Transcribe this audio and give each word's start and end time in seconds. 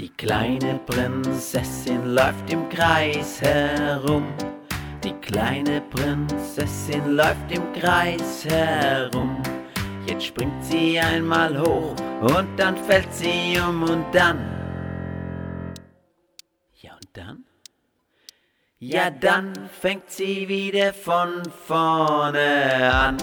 Die 0.00 0.08
kleine 0.08 0.80
Prinzessin 0.86 2.14
läuft 2.14 2.50
im 2.50 2.70
Kreis 2.70 3.42
herum. 3.42 4.32
Die 5.04 5.12
kleine 5.12 5.82
Prinzessin 5.82 7.16
läuft 7.16 7.52
im 7.52 7.70
Kreis 7.74 8.46
herum. 8.46 9.42
Jetzt 10.06 10.24
springt 10.24 10.64
sie 10.64 10.98
einmal 10.98 11.60
hoch 11.60 11.94
und 12.22 12.48
dann 12.56 12.78
fällt 12.78 13.12
sie 13.12 13.60
um 13.60 13.82
und 13.82 14.06
dann. 14.14 14.38
Ja 16.76 16.94
und 16.94 17.08
dann? 17.12 17.44
Ja, 18.78 19.10
dann 19.10 19.52
fängt 19.68 20.08
sie 20.08 20.48
wieder 20.48 20.94
von 20.94 21.42
vorne 21.66 22.90
an. 22.90 23.18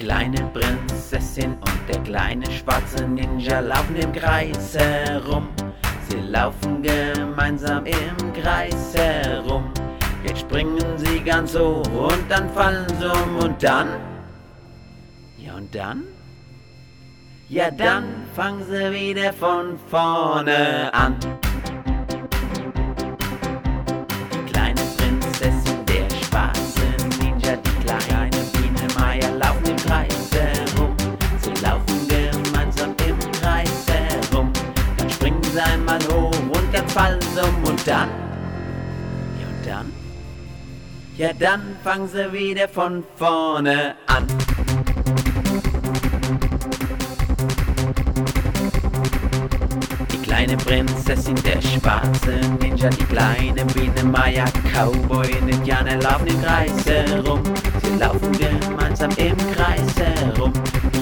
Kleine 0.00 0.40
Prinzessin 0.54 1.52
und 1.52 1.80
der 1.86 2.02
kleine 2.02 2.50
schwarze 2.50 3.06
Ninja 3.06 3.60
laufen 3.60 3.96
im 3.96 4.12
Kreis 4.12 4.74
herum. 4.74 5.48
Sie 6.08 6.20
laufen 6.20 6.82
gemeinsam 6.82 7.84
im 7.84 8.32
Kreis 8.32 8.94
herum. 8.94 9.70
Jetzt 10.24 10.40
springen 10.40 10.96
sie 10.96 11.20
ganz 11.20 11.54
hoch 11.54 11.86
und 11.92 12.24
dann 12.30 12.48
fallen 12.50 12.86
sie 12.98 13.06
um 13.06 13.36
und 13.44 13.62
dann? 13.62 13.88
Ja 15.36 15.54
und 15.54 15.74
dann? 15.74 16.04
Ja 17.50 17.70
dann 17.70 18.04
fangen 18.34 18.64
sie 18.64 18.92
wieder 18.92 19.34
von 19.34 19.78
vorne 19.90 20.92
an. 20.94 21.16
Kreis 29.86 30.30
herum. 30.32 30.94
Sie 31.40 31.52
laufen 31.62 32.08
gemeinsam 32.08 32.94
im 33.06 33.18
Kreis 33.32 33.86
herum. 33.88 34.52
Dann 34.96 35.10
springen 35.10 35.42
sie 35.42 35.60
einmal 35.60 35.98
hoch 36.12 36.30
und 36.30 36.72
dann 36.74 36.88
fallen 36.88 37.20
sie 37.34 37.40
um 37.40 37.64
und 37.64 37.86
dann? 37.86 38.08
Ja 39.40 39.46
und 39.48 39.66
dann? 39.66 39.92
Ja, 41.16 41.32
dann 41.38 41.76
fangen 41.84 42.08
sie 42.08 42.32
wieder 42.32 42.68
von 42.68 43.04
vorne 43.16 43.94
an. 44.06 44.26
Die 50.12 50.18
kleine 50.22 50.56
Prinzessin, 50.56 51.34
der 51.44 51.60
schwarze 51.60 52.40
Ninja, 52.60 52.88
die 52.88 53.04
kleine 53.04 53.64
Biene 53.66 54.04
Maya, 54.04 54.44
Cowboy 54.72 55.30
Indianer 55.46 55.96
laufen 55.96 56.26
im 56.28 56.42
Kreis 56.42 56.86
herum. 56.86 57.42
Laufen 57.98 58.32
gemeinsam 58.32 59.10
im 59.16 59.36
Kreis 59.54 59.96
herum. 59.96 60.52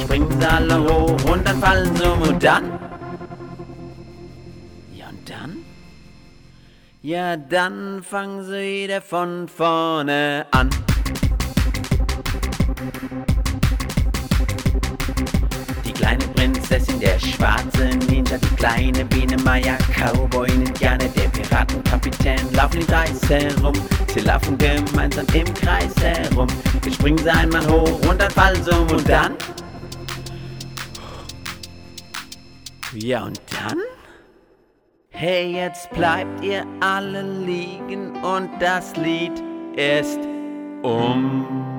Springen 0.00 0.40
sie 0.40 0.46
alle 0.46 0.82
hoch 0.82 1.16
und 1.30 1.46
dann 1.46 1.60
fallen 1.60 1.94
sie 1.96 2.04
um 2.04 2.22
und 2.22 2.42
dann? 2.42 2.64
Ja 4.94 5.08
und 5.08 5.28
dann? 5.30 5.56
Ja, 7.02 7.36
dann 7.36 8.02
fangen 8.02 8.44
sie 8.44 8.84
wieder 8.84 9.00
von 9.00 9.48
vorne 9.48 10.46
an. 10.50 10.70
Die 15.84 15.92
kleine 15.92 16.24
Prinzessin, 16.34 16.98
der 17.00 17.18
schwarze 17.18 17.90
Ninja, 18.08 18.38
die 18.38 18.56
kleine 18.56 19.04
Biene 19.04 19.36
Maya, 19.42 19.76
Cowboy, 19.94 20.48
Indianer, 20.48 21.08
Piratenkapitän 21.82 22.38
laufen 22.56 22.80
im 22.80 22.86
Kreis 22.86 23.30
herum. 23.30 23.72
Sie 24.14 24.20
laufen 24.20 24.58
gemeinsam 24.58 25.26
im 25.34 25.54
Kreis 25.54 25.94
herum. 26.00 26.46
Jetzt 26.84 26.94
springen 26.94 27.18
sie 27.18 27.30
einmal 27.30 27.66
hoch 27.68 28.00
und 28.08 28.20
dann 28.20 28.30
fallen 28.30 28.62
sie 28.62 28.70
um 28.70 28.88
und 28.88 29.08
dann? 29.08 29.34
Ja 32.94 33.24
und 33.24 33.40
dann? 33.50 33.78
Hey, 35.10 35.52
jetzt 35.52 35.90
bleibt 35.90 36.44
ihr 36.44 36.64
alle 36.80 37.22
liegen 37.22 38.16
und 38.22 38.50
das 38.60 38.96
Lied 38.96 39.42
ist 39.76 40.20
um. 40.82 41.77